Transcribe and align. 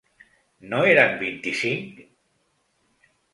No 0.71 0.79
eren 0.93 1.13
vint-i-cinc? 1.19 2.01